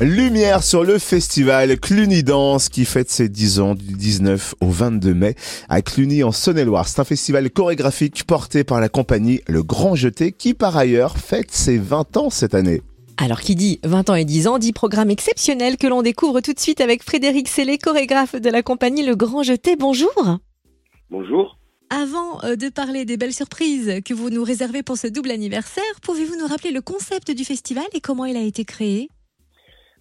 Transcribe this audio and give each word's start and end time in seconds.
Lumière 0.00 0.62
sur 0.62 0.84
le 0.84 0.96
festival 1.00 1.76
Cluny 1.80 2.22
Dance 2.22 2.68
qui 2.68 2.84
fête 2.84 3.10
ses 3.10 3.28
10 3.28 3.58
ans 3.58 3.74
du 3.74 3.94
19 3.94 4.54
au 4.60 4.68
22 4.68 5.12
mai 5.12 5.34
à 5.68 5.82
Cluny 5.82 6.22
en 6.22 6.30
Saône-et-Loire. 6.30 6.86
C'est 6.86 7.00
un 7.00 7.04
festival 7.04 7.50
chorégraphique 7.50 8.22
porté 8.22 8.62
par 8.62 8.78
la 8.78 8.88
compagnie 8.88 9.40
Le 9.48 9.64
Grand 9.64 9.96
Jeté 9.96 10.30
qui 10.30 10.54
par 10.54 10.76
ailleurs 10.76 11.18
fête 11.18 11.50
ses 11.50 11.78
20 11.78 12.16
ans 12.16 12.30
cette 12.30 12.54
année. 12.54 12.80
Alors 13.16 13.40
qui 13.40 13.56
dit 13.56 13.80
20 13.82 14.10
ans 14.10 14.14
et 14.14 14.24
10 14.24 14.46
ans 14.46 14.58
dit 14.60 14.72
programme 14.72 15.10
exceptionnel 15.10 15.76
que 15.76 15.88
l'on 15.88 16.02
découvre 16.02 16.40
tout 16.42 16.52
de 16.52 16.60
suite 16.60 16.80
avec 16.80 17.02
Frédéric 17.02 17.48
Sellé, 17.48 17.76
chorégraphe 17.76 18.36
de 18.36 18.50
la 18.50 18.62
compagnie 18.62 19.04
Le 19.04 19.16
Grand 19.16 19.42
Jeté. 19.42 19.74
Bonjour. 19.74 20.38
Bonjour. 21.10 21.58
Avant 21.90 22.40
euh, 22.44 22.54
de 22.54 22.68
parler 22.68 23.04
des 23.04 23.16
belles 23.16 23.34
surprises 23.34 24.00
que 24.04 24.14
vous 24.14 24.30
nous 24.30 24.44
réservez 24.44 24.84
pour 24.84 24.96
ce 24.96 25.08
double 25.08 25.32
anniversaire, 25.32 25.82
pouvez-vous 26.02 26.36
nous 26.36 26.46
rappeler 26.46 26.70
le 26.70 26.82
concept 26.82 27.32
du 27.32 27.44
festival 27.44 27.86
et 27.94 28.00
comment 28.00 28.26
il 28.26 28.36
a 28.36 28.42
été 28.42 28.64
créé? 28.64 29.08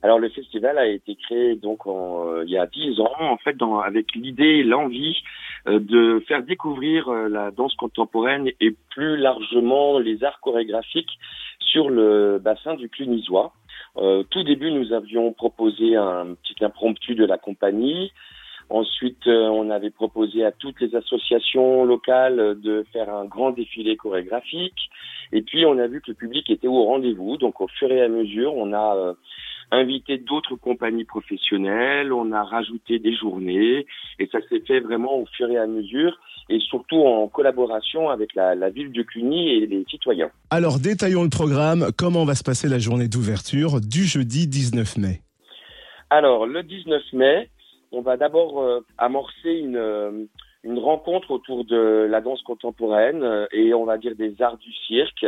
Alors 0.08 0.20
le 0.20 0.30
festival 0.30 0.78
a 0.78 0.88
été 0.88 1.16
créé 1.16 1.56
donc 1.56 1.86
en, 1.86 2.30
euh, 2.30 2.46
il 2.46 2.50
y 2.50 2.58
a 2.58 2.66
dix 2.66 2.98
ans 3.02 3.12
en 3.20 3.36
fait 3.36 3.58
dans, 3.58 3.80
avec 3.80 4.16
l'idée 4.16 4.60
et 4.60 4.64
l'envie 4.64 5.22
euh, 5.68 5.80
de 5.80 6.24
faire 6.30 6.44
découvrir 6.44 7.10
euh, 7.10 7.28
la 7.28 7.52
danse 7.52 7.76
contemporaine 7.76 8.50
et 8.62 8.74
plus 8.92 9.18
largement 9.18 10.00
les 10.00 10.24
arts 10.24 10.40
chorégraphiques 10.40 11.20
sur 11.60 11.90
le 11.90 12.40
bassin 12.40 12.76
du 12.76 12.88
Clunisois. 12.88 13.52
tout 14.30 14.44
début 14.44 14.72
nous 14.72 14.94
avions 14.94 15.34
proposé 15.34 15.98
un 15.98 16.36
petit 16.36 16.64
impromptu 16.64 17.14
de 17.14 17.26
la 17.26 17.38
compagnie. 17.38 18.14
Ensuite, 18.70 19.28
on 19.28 19.70
avait 19.70 19.92
proposé 19.92 20.44
à 20.44 20.52
toutes 20.52 20.80
les 20.82 20.94
associations 20.96 21.86
locales 21.86 22.60
de 22.62 22.86
faire 22.92 23.10
un 23.10 23.26
grand 23.26 23.52
défilé 23.52 23.96
chorégraphique. 23.96 24.90
Et 25.32 25.42
puis, 25.42 25.66
on 25.66 25.78
a 25.78 25.88
vu 25.88 26.02
que 26.02 26.12
le 26.12 26.16
public 26.16 26.50
était 26.50 26.68
au 26.68 26.84
rendez-vous. 26.84 27.38
Donc, 27.38 27.62
au 27.62 27.68
fur 27.68 27.90
et 27.92 28.02
à 28.02 28.10
mesure, 28.10 28.54
on 28.56 28.74
a 28.74 29.16
invité 29.72 30.18
d'autres 30.18 30.56
compagnies 30.56 31.04
professionnelles, 31.04 32.14
on 32.14 32.32
a 32.32 32.44
rajouté 32.44 33.00
des 33.00 33.16
journées 33.16 33.86
et 34.20 34.30
ça 34.32 34.40
s'est 34.50 34.62
fait 34.66 34.80
vraiment 34.80 35.18
au 35.18 35.26
fur 35.26 35.50
et 35.50 35.58
à 35.58 35.68
mesure 35.68 36.18
et 36.50 36.60
surtout 36.60 37.06
en 37.06 37.28
collaboration 37.28 38.10
avec 38.10 38.34
la, 38.36 38.70
ville 38.70 38.92
de 38.92 39.04
Cluny 39.04 39.50
et 39.50 39.68
les 39.68 39.84
citoyens. 39.90 40.32
Alors 40.50 40.80
détaillons 40.80 41.24
le 41.24 41.30
programme, 41.30 41.88
comment 41.98 42.24
va 42.24 42.36
se 42.36 42.44
passer 42.44 42.70
la 42.70 42.80
journée 42.80 43.10
d'ouverture 43.10 43.82
du 43.82 44.06
jeudi 44.06 44.48
19 44.48 44.98
mai? 44.98 45.22
Alors 46.10 46.46
le 46.46 46.64
19 46.64 47.02
mai, 47.14 47.50
on 47.92 48.02
va 48.02 48.16
d'abord 48.16 48.62
euh, 48.62 48.80
amorcer 48.98 49.52
une, 49.52 49.76
euh, 49.76 50.26
une 50.64 50.80
rencontre 50.80 51.32
autour 51.32 51.66
de 51.66 52.08
la 52.10 52.22
danse 52.22 52.42
contemporaine 52.44 53.24
euh, 53.24 53.46
et 53.52 53.74
on 53.74 53.86
va 53.86 53.98
dire 53.98 54.16
des 54.16 54.42
arts 54.42 54.58
du 54.58 54.72
cirque 54.88 55.26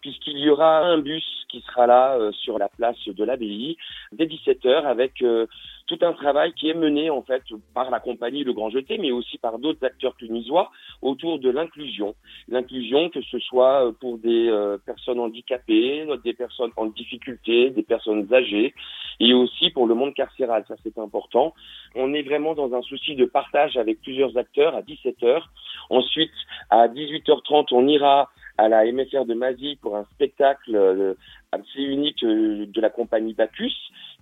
puisqu'il 0.00 0.38
y 0.38 0.48
aura 0.48 0.80
un 0.80 0.98
bus 0.98 1.24
qui 1.48 1.60
sera 1.62 1.86
là 1.86 2.16
euh, 2.16 2.32
sur 2.32 2.58
la 2.58 2.68
place 2.68 2.96
de 3.06 3.24
l'abbaye 3.24 3.76
dès 4.12 4.26
17h 4.26 4.84
avec 4.84 5.22
euh, 5.22 5.46
tout 5.86 5.98
un 6.02 6.12
travail 6.12 6.52
qui 6.52 6.70
est 6.70 6.74
mené 6.74 7.10
en 7.10 7.22
fait 7.22 7.42
par 7.74 7.90
la 7.90 7.98
compagnie 7.98 8.44
Le 8.44 8.52
Grand 8.52 8.70
Jeté, 8.70 8.98
mais 8.98 9.10
aussi 9.10 9.38
par 9.38 9.58
d'autres 9.58 9.84
acteurs 9.84 10.14
tunisois 10.16 10.70
autour 11.02 11.40
de 11.40 11.50
l'inclusion. 11.50 12.14
L'inclusion, 12.48 13.10
que 13.10 13.20
ce 13.22 13.38
soit 13.40 13.86
euh, 13.86 13.92
pour 13.92 14.18
des 14.18 14.50
personnes 14.86 15.18
handicapées, 15.18 16.06
des 16.24 16.34
personnes 16.34 16.70
en 16.76 16.86
difficulté, 16.86 17.70
des 17.70 17.82
personnes 17.82 18.32
âgées, 18.32 18.74
et 19.18 19.34
aussi 19.34 19.70
pour 19.70 19.86
le 19.86 19.94
monde 19.94 20.14
carcéral. 20.14 20.64
Ça, 20.68 20.74
c'est 20.82 20.98
important. 20.98 21.54
On 21.94 22.14
est 22.14 22.22
vraiment 22.22 22.54
dans 22.54 22.72
un 22.74 22.82
souci 22.82 23.16
de 23.16 23.24
partage 23.24 23.76
avec 23.76 24.00
plusieurs 24.00 24.36
acteurs 24.36 24.74
à 24.74 24.82
17h. 24.82 25.42
Ensuite, 25.90 26.32
à 26.70 26.88
18h30, 26.88 27.68
on 27.72 27.86
ira 27.88 28.30
à 28.60 28.68
la 28.68 28.84
MFR 28.84 29.24
de 29.24 29.32
Mazie 29.32 29.76
pour 29.80 29.96
un 29.96 30.04
spectacle 30.14 30.76
euh, 30.76 31.14
assez 31.50 31.80
unique 31.80 32.22
euh, 32.24 32.66
de 32.66 32.80
la 32.82 32.90
compagnie 32.90 33.32
Bacchus 33.32 33.72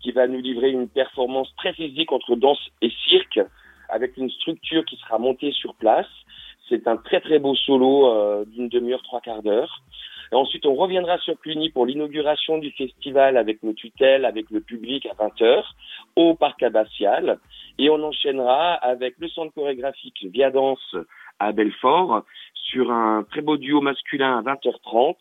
qui 0.01 0.13
va 0.13 0.29
nous 0.29 0.41
livrer 0.41 0.71
une 0.71 0.89
performance 0.89 1.53
très 1.57 1.73
physique 1.73 2.13
entre 2.13 2.37
danse 2.37 2.61
et 2.81 2.93
cirque 3.09 3.41
avec 3.89 4.17
une 4.17 4.31
structure 4.31 4.85
qui 4.85 4.97
sera 4.97 5.19
montée 5.19 5.51
sur 5.51 5.75
place. 5.75 6.07
C'est 6.69 6.87
un 6.87 6.99
très 6.99 7.21
très 7.21 7.41
beau 7.41 7.57
solo 7.57 8.07
euh, 8.07 8.45
d'une 8.45 8.69
demi-heure, 8.69 9.03
trois 9.03 9.21
quarts 9.21 9.43
d'heure. 9.43 9.83
Ensuite, 10.31 10.67
on 10.67 10.75
reviendra 10.75 11.19
sur 11.19 11.37
Cluny 11.41 11.71
pour 11.71 11.87
l'inauguration 11.87 12.59
du 12.59 12.71
festival 12.71 13.39
avec 13.39 13.65
nos 13.65 13.73
tutelles, 13.73 14.25
avec 14.25 14.51
le 14.51 14.61
public 14.61 15.07
à 15.07 15.15
20h 15.15 15.65
au 16.15 16.35
parc 16.35 16.63
abbatial. 16.63 17.41
Et 17.79 17.91
on 17.91 18.01
enchaînera 18.05 18.75
avec 18.75 19.15
le 19.19 19.29
centre 19.29 19.53
chorégraphique 19.55 20.27
Via 20.31 20.51
Danse 20.51 20.95
à 21.39 21.53
Belfort 21.53 22.25
sur 22.55 22.91
un 22.91 23.25
très 23.31 23.41
beau 23.41 23.57
duo 23.57 23.81
masculin 23.81 24.39
à 24.39 24.43
20h30 24.43 25.17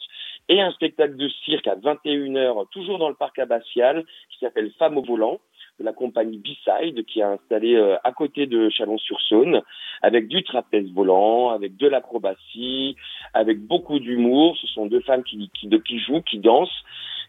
et 0.50 0.62
un 0.62 0.72
spectacle 0.72 1.16
de 1.16 1.30
cirque 1.46 1.68
à 1.68 1.76
21h, 1.76 2.68
toujours 2.72 3.00
dans 3.00 3.10
le 3.10 3.16
parc 3.16 3.40
abbatial, 3.40 4.06
qui 4.30 4.40
s'appelle 4.40 4.72
Femmes 4.78 4.98
au 4.98 5.04
volant 5.04 5.40
de 5.80 5.86
la 5.86 5.94
compagnie 5.94 6.40
B-Side 6.40 7.06
qui 7.06 7.20
est 7.20 7.24
installée 7.24 7.76
euh, 7.76 7.98
à 8.04 8.12
côté 8.12 8.48
de 8.48 8.70
Chalon-sur-Saône 8.70 9.62
avec 10.02 10.28
du 10.28 10.44
trapèze 10.44 10.92
volant, 10.92 11.50
avec 11.50 11.78
de 11.78 11.88
l'acrobatie, 11.88 12.96
avec 13.34 13.60
beaucoup 13.60 14.00
d'humour. 14.00 14.58
Ce 14.60 14.68
sont 14.68 14.88
deux 14.88 15.02
femmes 15.02 15.24
qui, 15.24 15.52
qui, 15.54 15.70
qui 15.70 16.00
jouent, 16.00 16.22
qui 16.22 16.40
dansent 16.40 16.84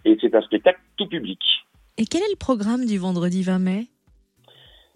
et 0.04 0.16
c'est 0.20 0.34
un 0.34 0.42
spectacle 0.42 0.80
tout 0.96 1.06
public. 1.06 1.40
Et 1.98 2.04
quel 2.04 2.22
est 2.22 2.30
le 2.30 2.38
programme 2.38 2.86
du 2.86 2.98
vendredi 2.98 3.42
20 3.42 3.58
mai? 3.58 3.86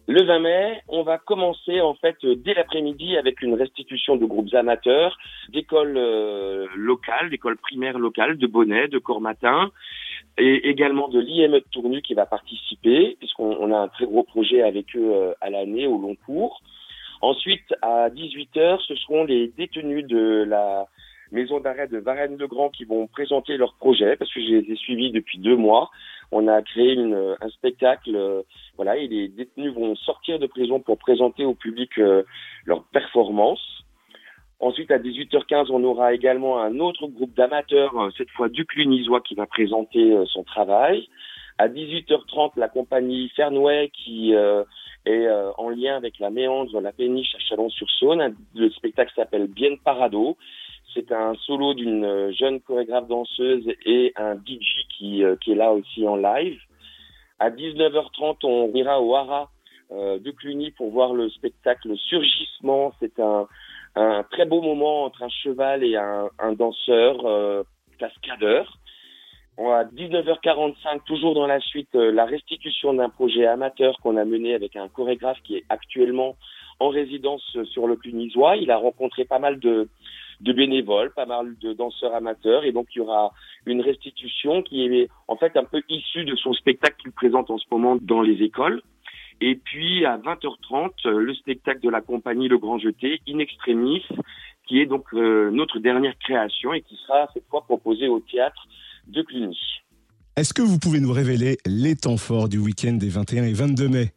Le 0.09 0.25
20 0.25 0.39
mai, 0.41 0.83
on 0.89 1.03
va 1.03 1.19
commencer 1.19 1.81
en 1.81 1.95
fait 1.95 2.17
dès 2.25 2.55
l'après-midi 2.55 3.17
avec 3.17 3.41
une 3.41 3.55
restitution 3.55 4.17
de 4.17 4.27
groupes 4.27 4.53
amateurs, 4.53 5.17
d'écoles 5.51 5.97
euh, 5.97 6.67
locales, 6.75 7.31
d'écoles 7.31 7.57
primaires 7.57 7.99
locales, 7.99 8.37
de 8.37 8.47
Bonnet, 8.47 8.89
de 8.89 8.99
Cormatin, 8.99 9.71
et 10.39 10.69
également 10.69 11.09
de 11.09 11.21
l'IME 11.21 11.53
de 11.53 11.65
Tournu 11.71 12.03
qui 12.03 12.15
va 12.15 12.27
participer, 12.27 13.17
puisqu'on 13.19 13.73
a 13.73 13.79
un 13.79 13.89
très 13.89 14.07
gros 14.07 14.25
projet 14.25 14.63
avec 14.63 14.97
eux 14.97 15.13
euh, 15.13 15.35
à 15.41 15.51
l'année 15.51 15.87
au 15.87 15.99
long 15.99 16.17
cours. 16.27 16.63
Ensuite, 17.21 17.73
à 17.83 18.09
18h, 18.11 18.81
ce 18.85 18.97
seront 18.97 19.25
les 19.25 19.49
détenus 19.57 20.05
de 20.05 20.45
la 20.49 20.87
maison 21.31 21.61
d'arrêt 21.61 21.87
de 21.87 21.99
Varennes-le-Grand 21.99 22.71
qui 22.71 22.85
vont 22.85 23.07
présenter 23.07 23.57
leur 23.57 23.75
projet, 23.75 24.17
parce 24.17 24.33
que 24.33 24.41
je 24.41 24.47
les 24.47 24.73
ai 24.73 24.77
suivis 24.77 25.13
depuis 25.13 25.39
deux 25.39 25.57
mois 25.57 25.91
on 26.33 26.49
a 26.49 26.63
créé 26.63 26.95
une, 26.95 27.37
un 27.41 27.49
spectacle, 27.51 28.17
euh, 28.17 28.43
voilà, 28.77 28.97
et 28.97 29.07
les 29.07 29.29
détenus 29.29 29.73
vont 29.75 29.95
sortir 29.95 30.39
de 30.39 30.47
prison 30.47 30.81
pour 30.81 30.99
présenter 30.99 31.45
au 31.45 31.55
public 31.55 31.91
euh, 31.99 32.23
leur 32.65 32.85
performance. 32.85 33.61
Ensuite, 34.59 34.91
à 34.91 34.99
18h15, 34.99 35.67
on 35.71 35.85
aura 35.85 36.15
également 36.15 36.61
un 36.61 36.79
autre 36.79 37.07
groupe 37.07 37.35
d'amateurs, 37.35 37.97
euh, 38.01 38.09
cette 38.17 38.31
fois 38.31 38.49
du 38.49 38.65
Clunisois, 38.65 39.21
qui 39.21 39.35
va 39.35 39.47
présenter 39.47 40.17
son 40.27 40.43
travail. 40.43 41.07
À 41.59 41.69
18h30, 41.69 42.53
la 42.57 42.69
compagnie 42.69 43.29
Fernway, 43.37 43.91
qui 43.93 44.33
est 44.33 45.29
en 45.59 45.69
lien 45.69 45.97
avec 45.97 46.19
la 46.19 46.31
Méandre, 46.31 46.81
la 46.81 46.93
péniche 46.93 47.35
à 47.35 47.39
Chalon-sur-Saône. 47.41 48.35
Le 48.55 48.71
spectacle 48.71 49.13
s'appelle 49.15 49.49
Bien 49.49 49.77
Parado. 49.77 50.39
C'est 50.95 51.11
un 51.11 51.35
solo 51.47 51.73
d'une 51.75 52.05
euh, 52.05 52.33
jeune 52.33 52.61
chorégraphe 52.61 53.09
danseuse 53.09 53.67
et 53.87 54.13
un 54.17 54.35
DJ 54.35 54.87
qui, 54.91 55.25
euh, 55.25 55.37
qui 55.37 55.53
est 55.53 55.57
là 55.57 55.73
aussi 55.73 56.07
en 56.07 56.17
live. 56.17 56.61
À 57.39 57.51
19h30, 57.51 58.45
on 58.45 58.73
ira 58.75 59.01
au 59.01 59.15
Hara 59.15 59.51
euh, 59.91 60.19
de 60.19 60.31
Cluny 60.31 60.71
pour 60.73 60.91
voir 60.91 61.15
le 61.15 61.31
spectacle 61.31 61.97
Surgissement. 61.97 62.93
C'est 63.01 63.19
un, 63.21 63.49
très 64.31 64.47
beau 64.47 64.63
moment 64.63 65.05
entre 65.05 65.23
un 65.23 65.29
cheval 65.29 65.85
et 65.85 65.97
un, 65.97 66.53
danseur 66.53 67.27
euh, 67.27 67.63
cascadeur. 67.99 68.79
À 69.59 69.85
19h45, 69.85 71.05
toujours 71.05 71.35
dans 71.35 71.47
la 71.47 71.61
suite, 71.61 71.95
la 71.95 72.25
restitution 72.25 72.95
d'un 72.95 73.11
projet 73.11 73.47
amateur 73.47 73.99
qu'on 74.01 74.17
a 74.17 74.25
mené 74.25 74.55
avec 74.55 74.77
un 74.77 74.89
chorégraphe 74.89 75.43
qui 75.45 75.57
est 75.57 75.65
actuellement 75.69 76.37
en 76.81 76.89
résidence 76.89 77.59
sur 77.65 77.87
le 77.87 77.97
Clunisois. 77.97 78.57
Il 78.57 78.71
a 78.71 78.79
rencontré 78.79 79.25
pas 79.25 79.39
mal 79.39 79.61
de, 79.61 79.89
de 80.43 80.53
bénévoles, 80.53 81.13
pas 81.13 81.27
mal 81.27 81.57
de 81.61 81.73
danseurs 81.73 82.15
amateurs, 82.15 82.65
et 82.65 82.73
donc 82.73 82.89
il 82.95 82.99
y 82.99 83.01
aura 83.01 83.33
une 83.65 83.81
restitution 83.81 84.63
qui 84.63 84.85
est 84.85 85.09
en 85.29 85.37
fait 85.37 85.57
un 85.57 85.65
peu 85.65 85.83
issue 85.89 86.25
de 86.25 86.35
son 86.37 86.53
spectacle 86.53 86.97
qu'il 87.01 87.13
présente 87.13 87.51
en 87.51 87.59
ce 87.59 87.65
moment 87.71 87.97
dans 88.01 88.23
les 88.23 88.43
écoles. 88.43 88.83
Et 89.41 89.55
puis 89.55 90.05
à 90.05 90.19
20h30, 90.19 91.09
le 91.09 91.35
spectacle 91.35 91.81
de 91.81 91.91
la 91.91 92.01
compagnie 92.01 92.49
Le 92.49 92.59
Grand 92.59 92.79
Jeté, 92.79 93.21
In 93.29 93.39
Extremis, 93.39 94.05
qui 94.67 94.81
est 94.81 94.87
donc 94.87 95.07
euh, 95.15 95.51
notre 95.51 95.79
dernière 95.79 96.17
création 96.19 96.73
et 96.73 96.83
qui 96.83 96.97
sera 97.07 97.29
cette 97.33 97.47
fois 97.49 97.63
proposée 97.63 98.09
au 98.09 98.21
théâtre 98.21 98.67
de 99.07 99.23
Cluny. 99.23 99.59
Est-ce 100.37 100.55
que 100.55 100.63
vous 100.63 100.79
pouvez 100.79 101.01
nous 101.01 101.13
révéler 101.13 101.59
les 101.67 101.95
temps 101.95 102.17
forts 102.17 102.49
du 102.49 102.59
week-end 102.59 102.95
des 102.95 103.09
21 103.09 103.45
et 103.45 103.53
22 103.53 103.89
mai? 103.89 104.13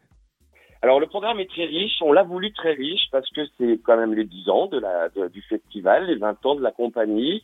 Alors 0.85 0.99
le 0.99 1.07
programme 1.07 1.39
est 1.39 1.49
très 1.49 1.65
riche, 1.65 1.99
on 2.01 2.11
l'a 2.11 2.21
voulu 2.21 2.53
très 2.53 2.73
riche 2.73 3.07
parce 3.11 3.27
que 3.31 3.41
c'est 3.57 3.79
quand 3.83 3.97
même 3.97 4.13
les 4.13 4.23
10 4.23 4.49
ans 4.49 4.67
de 4.67 4.77
la, 4.77 5.09
du 5.29 5.41
festival, 5.41 6.05
les 6.05 6.15
20 6.15 6.45
ans 6.45 6.53
de 6.53 6.61
la 6.61 6.69
compagnie. 6.69 7.41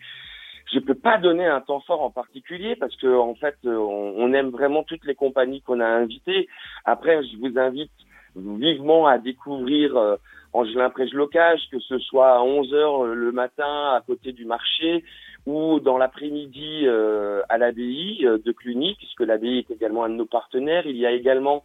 Je 0.71 0.77
peux 0.77 0.93
pas 0.93 1.17
donner 1.17 1.47
un 1.47 1.59
temps 1.59 1.79
fort 1.79 2.03
en 2.03 2.11
particulier 2.11 2.75
parce 2.75 2.95
que 2.97 3.07
en 3.07 3.33
fait 3.33 3.55
on, 3.65 4.31
aime 4.33 4.49
vraiment 4.51 4.83
toutes 4.83 5.05
les 5.05 5.15
compagnies 5.15 5.63
qu'on 5.63 5.79
a 5.79 5.88
invitées. 5.88 6.49
Après 6.85 7.23
je 7.23 7.35
vous 7.38 7.57
invite 7.57 7.89
vivement 8.35 9.07
à 9.07 9.17
découvrir 9.17 9.97
euh, 9.97 10.17
Angelin 10.53 10.91
Prège 10.91 11.13
Locage, 11.13 11.61
que 11.71 11.79
ce 11.79 11.97
soit 11.97 12.33
à 12.33 12.44
11h 12.44 13.11
le 13.11 13.31
matin 13.31 13.95
à 13.95 14.03
côté 14.05 14.33
du 14.33 14.45
marché 14.45 15.03
ou 15.47 15.79
dans 15.79 15.97
l'après-midi 15.97 16.81
euh, 16.83 17.41
à 17.49 17.57
l'abbaye 17.57 18.23
euh, 18.23 18.37
de 18.37 18.51
Cluny, 18.51 18.94
puisque 18.99 19.21
l'abbaye 19.21 19.57
est 19.57 19.71
également 19.71 20.03
un 20.03 20.09
de 20.09 20.13
nos 20.13 20.27
partenaires. 20.27 20.85
Il 20.85 20.97
y 20.97 21.07
a 21.07 21.11
également 21.11 21.63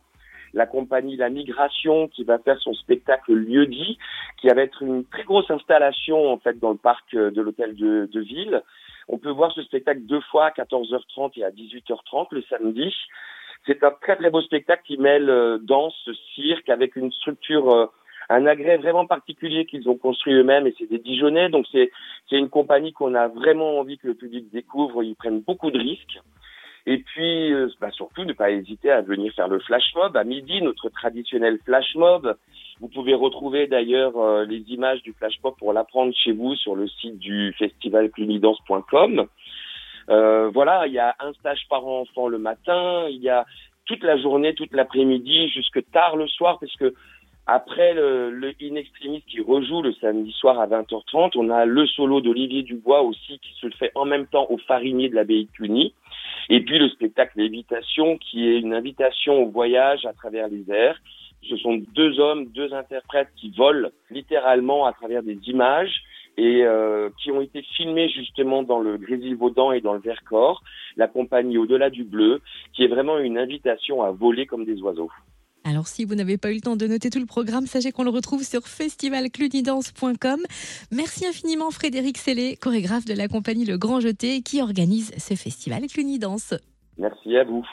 la 0.56 0.66
compagnie 0.66 1.16
La 1.16 1.28
Migration 1.28 2.08
qui 2.08 2.24
va 2.24 2.38
faire 2.38 2.58
son 2.60 2.72
spectacle 2.72 3.34
Lieu 3.34 3.66
dit, 3.66 3.98
qui 4.40 4.48
va 4.48 4.62
être 4.62 4.82
une 4.82 5.04
très 5.04 5.22
grosse 5.22 5.50
installation 5.50 6.32
en 6.32 6.38
fait 6.38 6.58
dans 6.58 6.70
le 6.70 6.78
parc 6.78 7.14
euh, 7.14 7.30
de 7.30 7.42
l'hôtel 7.42 7.76
de, 7.76 8.20
ville. 8.20 8.62
On 9.06 9.18
peut 9.18 9.30
voir 9.30 9.52
ce 9.52 9.62
spectacle 9.62 10.00
deux 10.00 10.22
fois 10.22 10.46
à 10.46 10.50
14h30 10.50 11.32
et 11.36 11.44
à 11.44 11.50
18h30 11.50 12.28
le 12.30 12.42
samedi. 12.48 12.92
C'est 13.66 13.84
un 13.84 13.90
très 13.90 14.16
très 14.16 14.30
beau 14.30 14.40
spectacle 14.40 14.82
qui 14.86 14.96
mêle 14.96 15.28
euh, 15.28 15.58
danse, 15.58 16.08
cirque 16.34 16.70
avec 16.70 16.96
une 16.96 17.12
structure, 17.12 17.70
euh, 17.70 17.86
un 18.30 18.46
agrès 18.46 18.78
vraiment 18.78 19.06
particulier 19.06 19.66
qu'ils 19.66 19.90
ont 19.90 19.98
construit 19.98 20.32
eux-mêmes 20.32 20.66
et 20.66 20.74
c'est 20.78 20.88
des 20.88 20.98
Dijonais. 20.98 21.50
Donc 21.50 21.66
c'est 21.70 21.92
c'est 22.30 22.38
une 22.38 22.48
compagnie 22.48 22.94
qu'on 22.94 23.14
a 23.14 23.28
vraiment 23.28 23.78
envie 23.78 23.98
que 23.98 24.06
le 24.06 24.14
public 24.14 24.50
découvre. 24.50 25.02
Ils 25.02 25.16
prennent 25.16 25.42
beaucoup 25.42 25.70
de 25.70 25.78
risques. 25.78 26.18
Et 26.86 26.98
puis, 26.98 27.52
euh, 27.52 27.68
bah, 27.80 27.90
surtout, 27.90 28.24
ne 28.24 28.32
pas 28.32 28.50
hésiter 28.50 28.90
à 28.90 29.02
venir 29.02 29.32
faire 29.34 29.48
le 29.48 29.58
flash 29.58 29.92
mob 29.96 30.16
à 30.16 30.22
midi, 30.22 30.62
notre 30.62 30.88
traditionnel 30.88 31.58
flash 31.64 31.94
mob. 31.96 32.36
Vous 32.80 32.88
pouvez 32.88 33.14
retrouver 33.14 33.66
d'ailleurs 33.66 34.16
euh, 34.16 34.44
les 34.44 34.60
images 34.68 35.02
du 35.02 35.12
flash 35.12 35.34
mob 35.42 35.56
pour 35.58 35.72
l'apprendre 35.72 36.14
chez 36.14 36.32
vous 36.32 36.54
sur 36.54 36.76
le 36.76 36.86
site 36.86 37.18
du 37.18 37.52
festival 37.58 38.10
clunidance.com. 38.10 39.26
Euh, 40.08 40.50
voilà, 40.54 40.86
il 40.86 40.92
y 40.92 41.00
a 41.00 41.16
un 41.18 41.32
stage 41.32 41.66
par 41.68 41.84
enfant 41.84 42.28
le 42.28 42.38
matin, 42.38 43.06
il 43.10 43.20
y 43.20 43.28
a 43.28 43.44
toute 43.86 44.04
la 44.04 44.16
journée, 44.16 44.54
toute 44.54 44.72
l'après-midi, 44.72 45.48
jusque 45.48 45.82
tard 45.90 46.16
le 46.16 46.28
soir, 46.28 46.58
parce 46.60 46.74
que 46.76 46.94
après 47.46 47.94
le, 47.94 48.30
le 48.30 48.48
In 48.60 48.82
qui 49.28 49.40
rejoue 49.40 49.80
le 49.80 49.92
samedi 49.94 50.32
soir 50.32 50.58
à 50.58 50.66
20h30, 50.66 51.32
on 51.36 51.50
a 51.50 51.64
le 51.64 51.86
solo 51.86 52.20
d'Olivier 52.20 52.62
Dubois 52.62 53.02
aussi 53.02 53.38
qui 53.38 53.52
se 53.60 53.68
fait 53.76 53.92
en 53.94 54.04
même 54.04 54.26
temps 54.26 54.46
au 54.50 54.58
farinier 54.58 55.08
de 55.08 55.14
l'abbaye 55.14 55.44
de 55.44 55.50
Cluny. 55.52 55.94
Et 56.48 56.60
puis 56.60 56.78
le 56.78 56.88
spectacle 56.88 57.38
Lévitation 57.38 58.18
qui 58.18 58.48
est 58.48 58.58
une 58.58 58.74
invitation 58.74 59.44
au 59.44 59.50
voyage 59.50 60.04
à 60.06 60.12
travers 60.12 60.48
les 60.48 60.68
airs. 60.70 60.98
Ce 61.48 61.56
sont 61.58 61.80
deux 61.94 62.18
hommes, 62.18 62.46
deux 62.46 62.74
interprètes 62.74 63.30
qui 63.36 63.50
volent 63.50 63.90
littéralement 64.10 64.84
à 64.84 64.92
travers 64.92 65.22
des 65.22 65.38
images 65.46 66.02
et 66.36 66.64
euh, 66.64 67.10
qui 67.22 67.30
ont 67.30 67.40
été 67.40 67.62
filmés 67.62 68.08
justement 68.08 68.64
dans 68.64 68.80
le 68.80 68.98
Grésil-Vaudan 68.98 69.70
et 69.70 69.80
dans 69.80 69.94
le 69.94 70.00
Vercors, 70.00 70.62
la 70.96 71.06
compagnie 71.06 71.58
Au-delà 71.58 71.90
du 71.90 72.02
bleu, 72.02 72.40
qui 72.72 72.84
est 72.84 72.88
vraiment 72.88 73.18
une 73.18 73.38
invitation 73.38 74.02
à 74.02 74.10
voler 74.10 74.46
comme 74.46 74.64
des 74.64 74.82
oiseaux. 74.82 75.10
Alors 75.68 75.88
si 75.88 76.04
vous 76.04 76.14
n'avez 76.14 76.38
pas 76.38 76.52
eu 76.52 76.54
le 76.54 76.60
temps 76.60 76.76
de 76.76 76.86
noter 76.86 77.10
tout 77.10 77.18
le 77.18 77.26
programme, 77.26 77.66
sachez 77.66 77.90
qu'on 77.90 78.04
le 78.04 78.10
retrouve 78.10 78.44
sur 78.44 78.62
festivalclunidance.com. 78.68 80.40
Merci 80.92 81.26
infiniment 81.26 81.72
Frédéric 81.72 82.18
Sellé, 82.18 82.56
chorégraphe 82.56 83.04
de 83.04 83.14
la 83.14 83.26
compagnie 83.26 83.64
Le 83.64 83.76
Grand 83.76 83.98
Jeté 83.98 84.42
qui 84.42 84.62
organise 84.62 85.12
ce 85.18 85.34
festival 85.34 85.82
Clunidance. 85.88 86.54
Merci 86.98 87.36
à 87.36 87.42
vous. 87.42 87.66